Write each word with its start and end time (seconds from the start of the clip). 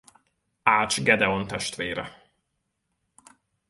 Ács 0.63 1.01
Gedeon 1.03 1.47
testvére. 1.47 2.21